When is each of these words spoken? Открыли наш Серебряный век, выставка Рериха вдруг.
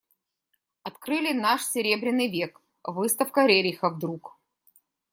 Открыли 0.81 1.31
наш 1.31 1.61
Серебряный 1.63 2.27
век, 2.27 2.59
выставка 2.83 3.45
Рериха 3.45 3.91
вдруг. 3.91 4.35